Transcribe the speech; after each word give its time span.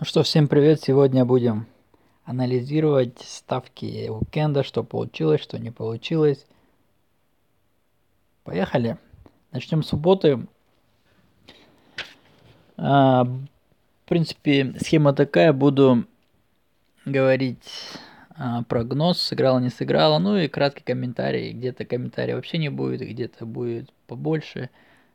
Ну 0.00 0.04
что, 0.04 0.22
всем 0.22 0.46
привет! 0.46 0.80
Сегодня 0.80 1.24
будем 1.24 1.66
анализировать 2.24 3.18
ставки 3.18 4.08
уикенда, 4.08 4.62
что 4.62 4.84
получилось, 4.84 5.40
что 5.40 5.58
не 5.58 5.72
получилось. 5.72 6.46
Поехали! 8.44 8.96
Начнем 9.50 9.82
с 9.82 9.88
субботы. 9.88 10.46
А, 12.76 13.24
в 13.24 14.08
принципе, 14.08 14.72
схема 14.80 15.14
такая. 15.14 15.52
Буду 15.52 16.04
говорить 17.04 17.68
а, 18.36 18.62
прогноз, 18.62 19.20
сыграла, 19.20 19.58
не 19.58 19.70
сыграла. 19.70 20.20
Ну 20.20 20.36
и 20.36 20.46
краткий 20.46 20.84
комментарий. 20.84 21.50
Где-то 21.50 21.84
комментарий 21.84 22.34
вообще 22.34 22.58
не 22.58 22.68
будет, 22.68 23.00
где-то 23.00 23.46
будет 23.46 23.92
побольше. 24.06 24.70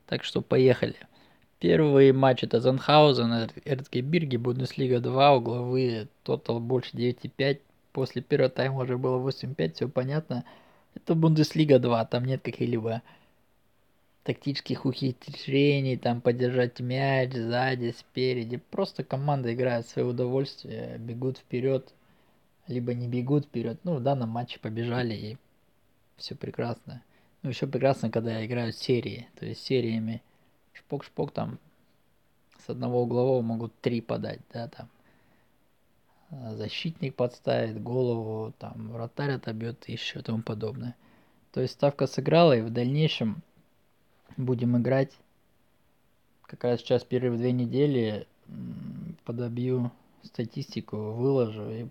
Так 0.08 0.26
что 0.26 0.42
поехали. 0.42 0.98
Первый 1.64 2.12
матч 2.12 2.44
это 2.44 2.60
Занхаузен, 2.60 3.50
Эрцгебирги, 3.64 4.36
Бундеслига 4.36 5.00
2, 5.00 5.38
угловые, 5.38 6.10
тотал 6.24 6.60
больше 6.60 6.90
9,5. 6.98 7.62
После 7.94 8.22
первого 8.22 8.50
тайма 8.50 8.80
уже 8.80 8.98
было 8.98 9.18
8,5, 9.18 9.74
все 9.74 9.88
понятно. 9.88 10.44
Это 10.94 11.16
Бундеслига 11.16 11.80
2, 11.80 12.04
там 12.04 12.26
нет 12.26 12.42
каких-либо 12.42 13.02
тактических 14.26 14.86
ухищрений, 14.86 15.96
там 15.96 16.20
поддержать 16.20 16.82
мяч 16.82 17.32
сзади, 17.32 17.96
спереди. 17.98 18.58
Просто 18.70 19.06
команда 19.06 19.54
играет 19.54 19.86
в 19.86 19.90
свое 19.90 20.10
удовольствие, 20.10 20.98
бегут 21.00 21.38
вперед, 21.38 21.94
либо 22.68 22.94
не 22.94 23.08
бегут 23.08 23.46
вперед. 23.46 23.80
Ну, 23.86 23.96
в 23.96 24.04
данном 24.04 24.28
матче 24.28 24.60
побежали 24.60 25.14
и 25.14 25.38
все 26.18 26.36
прекрасно. 26.36 27.02
Ну, 27.42 27.52
еще 27.52 27.68
прекрасно, 27.68 28.12
когда 28.12 28.46
играют 28.46 28.76
серии, 28.76 29.30
то 29.40 29.46
есть 29.46 29.64
сериями 29.64 30.22
шпок-шпок 30.74 31.32
там 31.32 31.60
с 32.66 32.70
одного 32.70 33.04
углового 33.04 33.42
могут 33.42 33.74
три 33.82 34.02
подать, 34.02 34.40
да, 34.54 34.68
там 34.68 34.90
а, 36.30 36.56
защитник 36.56 37.16
подставит 37.16 37.82
голову, 37.82 38.54
там 38.58 38.92
вратарь 38.92 39.34
отобьет 39.34 39.88
и 39.88 39.94
еще 39.94 40.22
тому 40.22 40.42
подобное. 40.42 40.96
То 41.52 41.62
есть 41.62 41.74
ставка 41.74 42.08
сыграла, 42.08 42.54
и 42.58 42.62
в 42.62 42.72
дальнейшем 42.72 43.44
будем 44.38 44.78
играть. 44.78 45.12
Как 46.44 46.64
раз 46.64 46.80
сейчас 46.80 47.04
перерыв 47.04 47.38
две 47.38 47.52
недели, 47.52 48.28
подобью 49.26 49.92
статистику, 50.24 50.98
выложу 50.98 51.70
и 51.70 51.88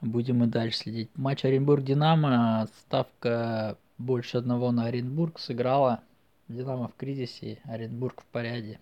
будем 0.00 0.44
и 0.44 0.46
дальше 0.46 0.78
следить. 0.78 1.10
Матч 1.14 1.44
Оренбург-Динамо, 1.44 2.68
ставка 2.80 3.76
больше 3.98 4.38
одного 4.38 4.70
на 4.72 4.86
Оренбург 4.86 5.38
сыграла. 5.38 6.00
Динамо 6.48 6.88
в 6.88 6.94
кризисе, 6.96 7.58
Оренбург 7.64 8.22
в 8.22 8.26
порядке. 8.26 8.80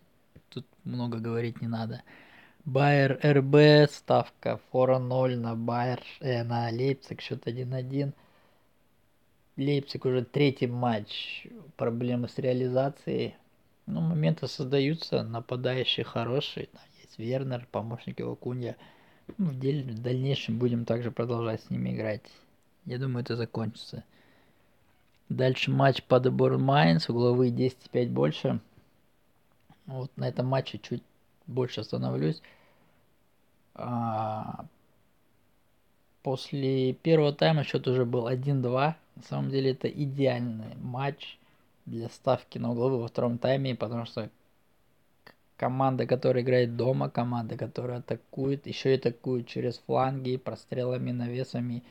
Тут 0.50 0.64
много 0.84 1.18
говорить 1.18 1.60
не 1.60 1.66
надо. 1.66 2.02
Байер 2.64 3.18
РБ, 3.22 3.90
ставка 3.90 4.60
4-0 4.72 5.36
на 5.36 5.56
Байер, 5.56 6.00
э, 6.20 6.44
на 6.44 6.68
Лейпциг, 6.70 7.20
счет 7.20 7.46
1-1. 7.46 8.12
Лейпциг 9.56 10.04
уже 10.04 10.24
третий 10.24 10.66
матч, 10.68 11.46
проблемы 11.76 12.28
с 12.28 12.38
реализацией. 12.38 13.34
Ну, 13.86 14.00
моменты 14.00 14.46
создаются, 14.46 15.22
нападающие 15.22 16.04
хорошие. 16.04 16.66
Там 16.66 16.82
есть 17.00 17.18
Вернер, 17.18 17.66
помощник 17.72 18.20
его 18.20 18.36
Кунья. 18.36 18.76
Ну, 19.38 19.46
в, 19.46 19.58
деле, 19.58 19.92
в 19.92 20.02
дальнейшем 20.02 20.58
будем 20.58 20.84
также 20.84 21.10
продолжать 21.10 21.62
с 21.62 21.70
ними 21.70 21.90
играть. 21.90 22.22
Я 22.84 22.98
думаю, 22.98 23.22
это 23.22 23.34
закончится. 23.34 24.04
Дальше 25.28 25.70
матч 25.70 26.02
Падеборн 26.04 26.62
Майнс, 26.62 27.08
угловые 27.08 27.50
10,5 27.50 28.08
больше. 28.08 28.60
Вот 29.86 30.10
на 30.16 30.28
этом 30.28 30.46
матче 30.46 30.78
чуть 30.78 31.02
больше 31.46 31.80
остановлюсь. 31.80 32.40
А, 33.74 34.66
после 36.22 36.92
первого 36.92 37.32
тайма 37.32 37.64
счет 37.64 37.86
уже 37.88 38.04
был 38.04 38.28
1-2. 38.28 38.94
На 39.16 39.22
самом 39.22 39.50
деле 39.50 39.72
это 39.72 39.88
идеальный 39.88 40.76
матч 40.76 41.38
для 41.86 42.08
ставки 42.08 42.58
на 42.58 42.72
угловые 42.72 43.00
во 43.00 43.08
втором 43.08 43.38
тайме, 43.38 43.74
потому 43.74 44.06
что 44.06 44.30
команда, 45.56 46.06
которая 46.06 46.42
играет 46.42 46.76
дома, 46.76 47.08
команда, 47.08 47.56
которая 47.56 47.98
атакует, 47.98 48.66
еще 48.66 48.92
и 48.92 48.98
атакует 48.98 49.46
через 49.46 49.78
фланги, 49.78 50.36
прострелами, 50.36 51.12
навесами, 51.12 51.82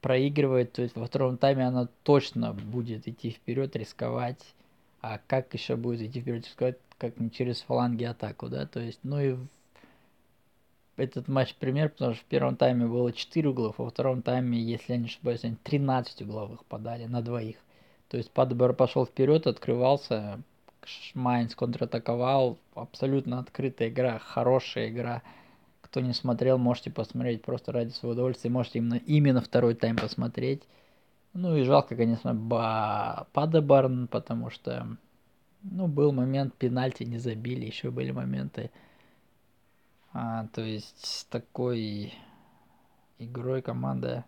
проигрывает, 0.00 0.72
то 0.72 0.82
есть 0.82 0.96
во 0.96 1.06
втором 1.06 1.36
тайме 1.38 1.66
она 1.66 1.88
точно 2.02 2.52
будет 2.52 3.08
идти 3.08 3.30
вперед, 3.30 3.74
рисковать. 3.76 4.54
А 5.00 5.20
как 5.26 5.54
еще 5.54 5.76
будет 5.76 6.00
идти 6.00 6.20
вперед, 6.20 6.44
рисковать, 6.44 6.78
как 6.98 7.18
не 7.20 7.30
через 7.30 7.60
фланги 7.62 8.04
атаку, 8.04 8.48
да, 8.48 8.66
то 8.66 8.80
есть, 8.80 8.98
ну 9.04 9.20
и 9.20 9.36
этот 10.96 11.28
матч 11.28 11.54
пример, 11.54 11.90
потому 11.90 12.14
что 12.14 12.24
в 12.24 12.26
первом 12.26 12.56
тайме 12.56 12.86
было 12.86 13.12
4 13.12 13.48
углов, 13.48 13.76
а 13.78 13.84
во 13.84 13.90
втором 13.90 14.22
тайме, 14.22 14.58
если 14.58 14.94
я 14.94 14.98
не 14.98 15.06
ошибаюсь, 15.06 15.44
они 15.44 15.56
13 15.62 16.22
угловых 16.22 16.64
подали 16.64 17.04
на 17.04 17.22
двоих. 17.22 17.56
То 18.08 18.16
есть 18.16 18.30
Падбер 18.32 18.72
пошел 18.72 19.06
вперед, 19.06 19.46
открывался, 19.46 20.40
Майнц 21.14 21.54
контратаковал, 21.54 22.58
абсолютно 22.74 23.38
открытая 23.38 23.88
игра, 23.90 24.18
хорошая 24.18 24.88
игра. 24.88 25.22
Кто 25.90 26.00
не 26.00 26.12
смотрел, 26.12 26.58
можете 26.58 26.90
посмотреть 26.90 27.42
просто 27.42 27.72
ради 27.72 27.90
своего 27.90 28.12
удовольствия. 28.12 28.50
Можете 28.50 28.78
именно, 28.78 29.00
именно 29.06 29.40
второй 29.40 29.74
тайм 29.74 29.96
посмотреть. 29.96 30.62
Ну 31.32 31.56
и 31.56 31.62
жалко, 31.62 31.96
конечно, 31.96 32.34
ба... 32.34 33.26
Падебарн, 33.32 34.06
потому 34.08 34.50
что 34.50 34.96
ну, 35.62 35.86
был 35.88 36.12
момент, 36.12 36.54
пенальти 36.54 37.04
не 37.04 37.18
забили, 37.18 37.66
еще 37.66 37.90
были 37.90 38.10
моменты. 38.10 38.70
А, 40.12 40.46
то 40.48 40.62
есть 40.62 41.04
с 41.04 41.24
такой 41.24 42.14
игрой 43.18 43.62
команда, 43.62 44.24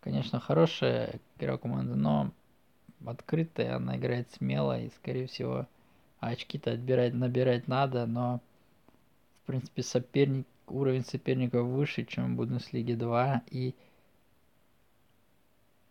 конечно, 0.00 0.40
хорошая 0.40 1.20
игра 1.38 1.58
команды, 1.58 1.94
но 1.94 2.30
открытая, 3.04 3.76
она 3.76 3.96
играет 3.96 4.30
смело 4.32 4.78
и, 4.80 4.90
скорее 4.90 5.26
всего, 5.26 5.66
очки-то 6.20 6.72
отбирать, 6.72 7.14
набирать 7.14 7.66
надо, 7.66 8.06
но, 8.06 8.40
в 9.42 9.46
принципе, 9.46 9.82
соперник 9.82 10.46
уровень 10.66 11.04
соперников 11.04 11.66
выше, 11.66 12.04
чем 12.04 12.34
в 12.34 12.36
Бундеслиге 12.36 12.96
2, 12.96 13.42
и, 13.50 13.74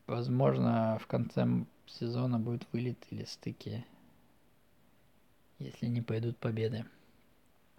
возможно, 0.08 0.98
в 1.02 1.08
конце 1.08 1.48
сезона 1.86 2.40
будет 2.40 2.66
вылет 2.72 2.98
или 3.10 3.24
стыки, 3.26 3.86
если 5.60 5.88
не 5.88 6.02
пойдут 6.02 6.38
победы. 6.38 6.86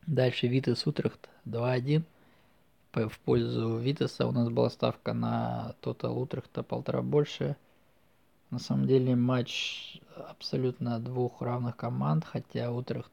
Дальше 0.07 0.49
Витас 0.49 0.87
Утрехт 0.87 1.29
2-1. 1.47 2.03
В 2.93 3.19
пользу 3.21 3.79
Витаса 3.79 4.27
у 4.27 4.33
нас 4.33 4.51
была 4.51 4.69
ставка 4.69 5.15
на 5.15 5.75
Тотал 5.81 6.19
Утрехта 6.19 6.63
полтора 6.63 7.01
больше. 7.03 7.57
На 8.51 8.59
самом 8.59 8.87
деле 8.87 9.17
матч 9.17 9.99
абсолютно 10.15 11.01
двух 11.01 11.41
равных 11.41 11.77
команд, 11.77 12.25
хотя 12.25 12.71
Утрехт 12.71 13.13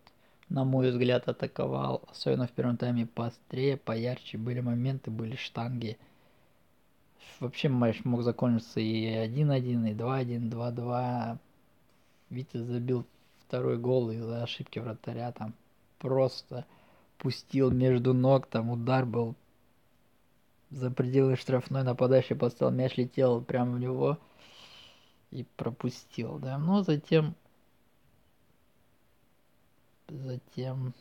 на 0.50 0.64
мой 0.64 0.90
взгляд, 0.90 1.28
атаковал, 1.28 2.04
особенно 2.10 2.48
в 2.48 2.52
первом 2.52 2.78
тайме, 2.78 3.06
поострее, 3.06 3.78
поярче. 3.78 4.38
Были 4.38 4.60
моменты, 4.60 5.12
были 5.12 5.36
штанги. 5.36 5.98
Вообще 7.40 7.70
матч 7.70 8.04
мог 8.04 8.24
закончиться 8.24 8.80
и 8.80 9.06
1-1, 9.06 9.92
и 9.92 9.94
2-1, 9.94 10.50
2-2. 10.50 11.38
Витя 12.30 12.58
забил 12.58 13.06
второй 13.48 13.78
гол 13.78 14.12
из-за 14.12 14.44
ошибки 14.44 14.80
вратаря. 14.80 15.32
Там 15.32 15.54
просто 16.00 16.66
пустил 17.18 17.72
между 17.72 18.14
ног, 18.14 18.48
там 18.48 18.70
удар 18.70 19.06
был 19.06 19.36
за 20.72 20.92
пределы 20.92 21.36
штрафной, 21.36 21.84
нападающий 21.84 22.36
поставил, 22.36 22.72
мяч 22.72 22.96
летел 22.98 23.42
прямо 23.42 23.74
в 23.74 23.80
него 23.80 24.18
и 25.32 25.46
пропустил, 25.56 26.40
да. 26.40 26.58
Но 26.58 26.84
затем 26.84 27.36
затем 30.10 30.94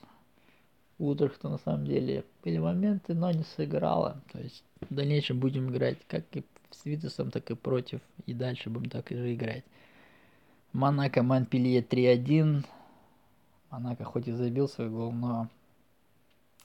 Утрехта 0.98 1.48
на 1.48 1.58
самом 1.58 1.86
деле 1.86 2.24
были 2.42 2.58
моменты, 2.58 3.14
но 3.14 3.30
не 3.30 3.44
сыграла. 3.56 4.20
То 4.32 4.40
есть 4.40 4.64
в 4.80 4.92
дальнейшем 4.92 5.38
будем 5.38 5.70
играть 5.70 5.98
как 6.08 6.24
и 6.36 6.42
с 6.70 6.84
Витасом, 6.84 7.30
так 7.30 7.50
и 7.50 7.54
против. 7.54 8.00
И 8.26 8.34
дальше 8.34 8.68
будем 8.68 8.90
так 8.90 9.08
же 9.08 9.32
играть. 9.32 9.64
Монако 10.72 11.22
Монпелье 11.22 11.82
3-1. 11.82 12.64
Монако 13.70 14.04
хоть 14.04 14.26
и 14.26 14.32
забил 14.32 14.68
свой 14.68 14.90
гол, 14.90 15.12
но 15.12 15.48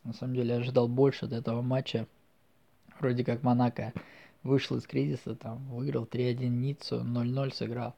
на 0.04 0.14
самом 0.14 0.36
деле 0.36 0.56
ожидал 0.56 0.88
больше 0.88 1.26
от 1.26 1.32
этого 1.32 1.62
матча. 1.62 2.08
Вроде 3.00 3.24
как 3.24 3.44
Монако 3.44 3.94
вышел 4.42 4.78
из 4.78 4.88
кризиса, 4.88 5.36
там 5.36 5.64
выиграл 5.70 6.06
3-1 6.06 6.48
Ниццу, 6.48 7.02
0-0 7.02 7.54
сыграл. 7.54 7.94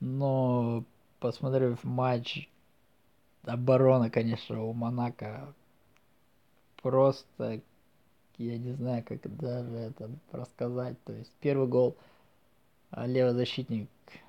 Но 0.00 0.84
посмотрев 1.20 1.84
матч 1.84 2.48
оборона, 3.46 4.10
конечно, 4.10 4.62
у 4.62 4.72
Монако 4.72 5.54
просто, 6.82 7.60
я 8.38 8.58
не 8.58 8.72
знаю, 8.72 9.04
как 9.04 9.20
даже 9.36 9.76
это 9.76 10.10
рассказать. 10.32 10.96
То 11.04 11.12
есть 11.12 11.32
первый 11.40 11.68
гол 11.68 11.96
а, 12.90 13.06
левый 13.06 13.34
защитник 13.34 13.88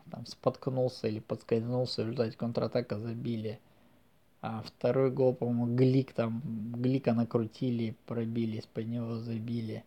там 0.10 0.26
споткнулся 0.26 1.08
или 1.08 1.20
подскользнулся, 1.20 2.02
в 2.02 2.06
результате 2.06 2.38
контратака 2.38 3.00
забили. 3.00 3.60
А 4.42 4.62
второй 4.62 5.12
гол, 5.12 5.34
по-моему, 5.34 5.76
Глик 5.76 6.14
там, 6.14 6.42
Глика 6.76 7.14
накрутили, 7.14 7.96
пробили, 8.06 8.58
из-под 8.58 8.88
него 8.88 9.16
забили. 9.16 9.84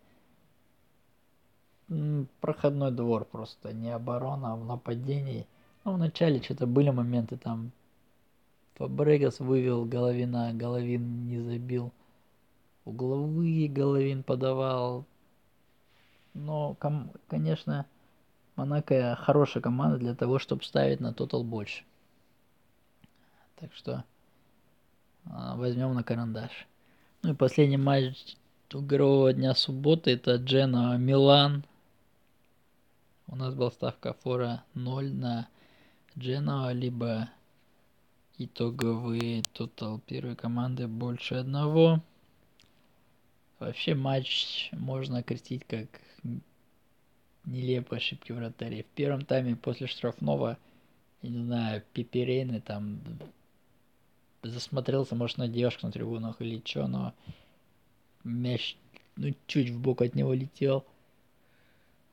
Проходной 2.39 2.91
двор 2.91 3.25
просто, 3.25 3.73
не 3.73 3.91
оборона, 3.91 4.53
а 4.53 4.55
в 4.55 4.65
нападении. 4.65 5.47
Ну, 5.83 5.93
вначале 5.93 6.41
что-то 6.41 6.67
были 6.67 6.89
моменты 6.89 7.37
там. 7.37 7.71
Фабрегас 8.75 9.39
вывел 9.39 9.85
Головина, 9.85 10.51
Головин 10.53 11.27
не 11.27 11.39
забил. 11.39 11.91
Угловые 12.85 13.67
Головин 13.67 14.23
подавал. 14.23 15.05
Но, 16.33 16.77
конечно, 17.27 17.85
Монако 18.55 19.17
хорошая 19.19 19.61
команда 19.61 19.97
для 19.97 20.15
того, 20.15 20.39
чтобы 20.39 20.63
ставить 20.63 20.99
на 20.99 21.13
тотал 21.13 21.43
больше. 21.43 21.83
Так 23.55 23.73
что 23.73 24.03
а, 25.25 25.55
возьмем 25.55 25.93
на 25.93 26.03
карандаш. 26.03 26.67
Ну 27.23 27.31
и 27.31 27.35
последний 27.35 27.77
матч 27.77 28.35
игрового 28.69 29.33
дня 29.33 29.53
субботы 29.53 30.11
это 30.11 30.35
Джена 30.35 30.97
Милан. 30.97 31.63
У 33.27 33.35
нас 33.35 33.53
была 33.53 33.71
ставка 33.71 34.13
фора 34.13 34.63
0 34.73 35.13
на 35.13 35.47
Джена, 36.17 36.71
либо 36.71 37.29
итоговый 38.37 39.43
тотал 39.53 39.99
первой 39.99 40.35
команды 40.35 40.87
больше 40.87 41.35
одного. 41.35 42.01
Вообще 43.59 43.93
матч 43.93 44.69
можно 44.71 45.19
окрестить 45.19 45.65
как 45.67 45.87
нелепые 47.45 47.97
ошибки 47.97 48.31
вратарей. 48.31 48.83
В 48.83 48.87
первом 48.87 49.25
тайме 49.25 49.55
после 49.55 49.87
штрафного, 49.87 50.57
я 51.21 51.29
не 51.29 51.43
знаю, 51.43 51.83
Пиперейны 51.93 52.61
там 52.61 52.99
засмотрелся, 54.43 55.15
может, 55.15 55.37
на 55.37 55.47
девушку 55.47 55.85
на 55.85 55.91
трибунах 55.91 56.41
или 56.41 56.61
что, 56.65 56.87
но 56.87 57.13
мяч, 58.23 58.75
ну, 59.15 59.33
чуть 59.47 59.69
в 59.69 59.79
бок 59.79 60.01
от 60.01 60.15
него 60.15 60.33
летел. 60.33 60.85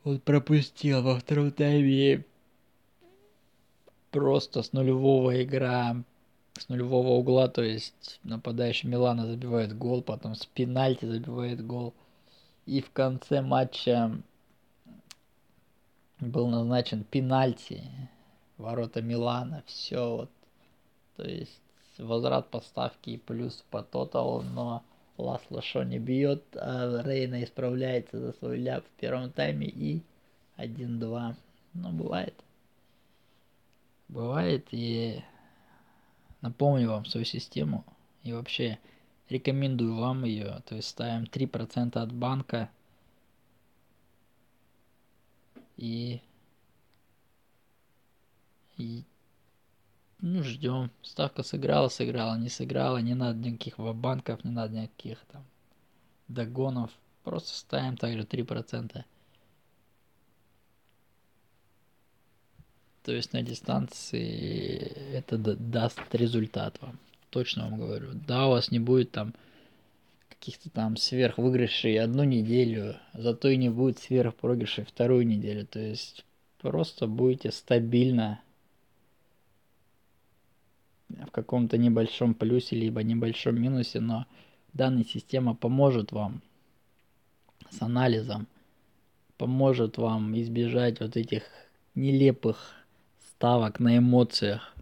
Он 0.04 0.20
пропустил 0.20 1.02
во 1.02 1.18
втором 1.18 1.50
тайме 1.52 2.24
просто 4.18 4.62
с 4.62 4.72
нулевого 4.72 5.42
игра, 5.42 5.96
с 6.58 6.68
нулевого 6.68 7.10
угла, 7.10 7.48
то 7.48 7.62
есть 7.62 8.20
нападающий 8.24 8.88
Милана 8.88 9.26
забивает 9.26 9.76
гол, 9.76 10.02
потом 10.02 10.34
с 10.34 10.44
пенальти 10.46 11.04
забивает 11.04 11.64
гол. 11.64 11.94
И 12.66 12.80
в 12.80 12.90
конце 12.90 13.40
матча 13.40 14.10
был 16.20 16.48
назначен 16.48 17.04
пенальти 17.04 17.82
ворота 18.56 19.00
Милана, 19.00 19.62
все 19.66 20.16
вот. 20.16 20.30
То 21.16 21.22
есть 21.28 21.60
возврат 21.96 22.50
поставки 22.50 23.10
и 23.10 23.18
плюс 23.18 23.64
по 23.70 23.82
тоталу, 23.82 24.42
но 24.42 24.82
Ласло 25.16 25.62
Шо 25.62 25.82
не 25.82 25.98
бьет, 25.98 26.44
а 26.54 27.02
Рейна 27.04 27.42
исправляется 27.42 28.18
за 28.20 28.32
свой 28.34 28.58
ляп 28.58 28.84
в 28.84 29.00
первом 29.00 29.30
тайме 29.30 29.66
и 29.66 30.02
1-2. 30.56 31.34
Ну, 31.74 31.90
бывает. 31.90 32.34
Бывает, 34.08 34.68
и 34.70 35.22
напомню 36.40 36.88
вам 36.90 37.04
свою 37.04 37.26
систему. 37.26 37.84
И 38.22 38.32
вообще 38.32 38.78
рекомендую 39.28 39.96
вам 39.96 40.24
ее. 40.24 40.62
То 40.66 40.76
есть 40.76 40.88
ставим 40.88 41.24
3% 41.24 41.96
от 41.96 42.12
банка. 42.12 42.70
И, 45.76 46.20
и 48.76 49.04
ну, 50.20 50.42
ждем. 50.42 50.90
Ставка 51.02 51.42
сыграла, 51.42 51.88
сыграла, 51.88 52.36
не 52.36 52.48
сыграла. 52.48 52.98
Не 52.98 53.14
надо 53.14 53.38
никаких 53.38 53.78
банков, 53.78 54.42
не 54.42 54.50
надо 54.50 54.74
никаких 54.74 55.18
там 55.26 55.44
догонов. 56.28 56.90
Просто 57.24 57.54
ставим 57.54 57.96
также 57.96 58.22
3%. 58.22 59.04
То 63.08 63.14
есть 63.14 63.32
на 63.32 63.40
дистанции 63.40 64.92
это 65.14 65.38
даст 65.38 65.98
результат 66.12 66.76
вам. 66.82 66.98
Точно 67.30 67.62
вам 67.62 67.78
говорю. 67.78 68.08
Да, 68.12 68.48
у 68.48 68.50
вас 68.50 68.70
не 68.70 68.80
будет 68.80 69.12
там 69.12 69.32
каких-то 70.28 70.68
там 70.68 70.98
сверхвыигрышей 70.98 71.98
одну 71.98 72.24
неделю, 72.24 72.96
зато 73.14 73.48
и 73.48 73.56
не 73.56 73.70
будет 73.70 73.98
сверхпроигрышей 73.98 74.84
вторую 74.84 75.26
неделю. 75.26 75.66
То 75.66 75.80
есть 75.80 76.26
просто 76.58 77.06
будете 77.06 77.50
стабильно 77.50 78.42
в 81.08 81.30
каком-то 81.30 81.78
небольшом 81.78 82.34
плюсе 82.34 82.76
либо 82.76 83.02
небольшом 83.02 83.58
минусе, 83.58 84.00
но 84.00 84.26
данная 84.74 85.04
система 85.04 85.54
поможет 85.54 86.12
вам 86.12 86.42
с 87.70 87.80
анализом, 87.80 88.46
поможет 89.38 89.96
вам 89.96 90.38
избежать 90.38 91.00
вот 91.00 91.16
этих 91.16 91.44
нелепых 91.94 92.74
ставок 93.38 93.78
на 93.78 93.98
эмоциях. 93.98 94.74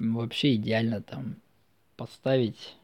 Вообще 0.00 0.56
идеально 0.56 1.02
там 1.02 1.36
поставить 1.96 2.74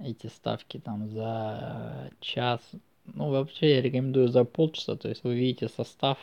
эти 0.00 0.26
ставки 0.26 0.80
там 0.80 1.08
за 1.10 2.10
час. 2.18 2.60
Ну, 3.04 3.30
вообще 3.30 3.76
я 3.76 3.82
рекомендую 3.82 4.30
за 4.30 4.42
полчаса, 4.42 4.96
то 4.96 5.08
есть 5.08 5.22
вы 5.22 5.36
видите 5.36 5.68
состав, 5.68 6.18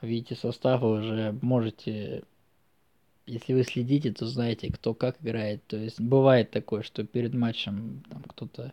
видите 0.00 0.36
состав, 0.36 0.80
вы 0.80 0.92
уже 0.92 1.38
можете, 1.42 2.24
если 3.26 3.52
вы 3.52 3.62
следите, 3.64 4.10
то 4.10 4.26
знаете, 4.26 4.72
кто 4.72 4.94
как 4.94 5.20
играет. 5.20 5.62
То 5.66 5.76
есть 5.76 6.00
бывает 6.00 6.50
такое, 6.50 6.82
что 6.82 7.04
перед 7.04 7.34
матчем 7.34 8.04
там 8.08 8.22
кто-то 8.22 8.72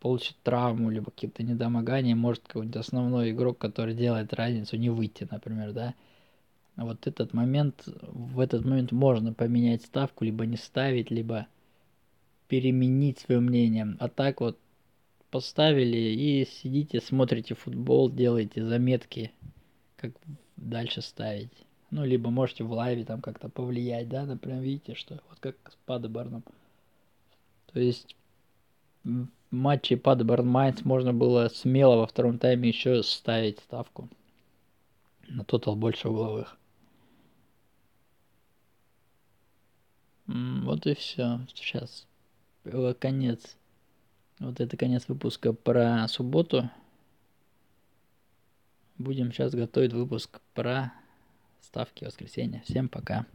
получит 0.00 0.36
травму, 0.42 0.90
либо 0.90 1.10
какие-то 1.10 1.42
недомогания, 1.42 2.14
может 2.14 2.42
какой-нибудь 2.46 2.76
основной 2.76 3.30
игрок, 3.30 3.58
который 3.58 3.94
делает 3.94 4.32
разницу, 4.32 4.76
не 4.76 4.90
выйти, 4.90 5.26
например, 5.30 5.72
да. 5.72 5.94
Вот 6.76 7.06
этот 7.06 7.34
момент, 7.34 7.84
в 7.86 8.38
этот 8.38 8.64
момент 8.64 8.92
можно 8.92 9.32
поменять 9.32 9.82
ставку, 9.82 10.24
либо 10.24 10.46
не 10.46 10.56
ставить, 10.56 11.10
либо 11.10 11.48
переменить 12.46 13.18
свое 13.18 13.40
мнение. 13.40 13.96
А 13.98 14.08
так 14.08 14.40
вот 14.40 14.58
поставили 15.30 15.96
и 15.96 16.46
сидите, 16.46 17.00
смотрите 17.00 17.54
футбол, 17.54 18.10
делаете 18.10 18.64
заметки, 18.64 19.32
как 19.96 20.12
дальше 20.56 21.02
ставить. 21.02 21.50
Ну, 21.90 22.04
либо 22.04 22.30
можете 22.30 22.64
в 22.64 22.72
лайве 22.72 23.04
там 23.04 23.20
как-то 23.20 23.48
повлиять, 23.48 24.08
да, 24.08 24.24
например, 24.24 24.62
видите, 24.62 24.94
что 24.94 25.20
вот 25.28 25.38
как 25.40 25.56
с 25.70 25.76
Падеборном. 25.86 26.44
То 27.72 27.80
есть 27.80 28.14
матче 29.50 29.96
Падеборн 29.96 30.46
Майнц 30.46 30.82
можно 30.82 31.12
было 31.12 31.48
смело 31.48 31.96
во 31.96 32.06
втором 32.06 32.38
тайме 32.38 32.68
еще 32.68 33.02
ставить 33.02 33.58
ставку 33.60 34.08
на 35.28 35.44
тотал 35.44 35.76
больше 35.76 36.08
угловых. 36.08 36.56
Вот 40.26 40.86
и 40.86 40.94
все. 40.94 41.40
Сейчас 41.54 42.06
конец. 43.00 43.56
Вот 44.38 44.60
это 44.60 44.76
конец 44.76 45.08
выпуска 45.08 45.52
про 45.52 46.06
субботу. 46.08 46.70
Будем 48.98 49.32
сейчас 49.32 49.54
готовить 49.54 49.92
выпуск 49.92 50.40
про 50.54 50.92
ставки 51.60 52.04
воскресенья. 52.04 52.62
Всем 52.66 52.88
пока. 52.88 53.26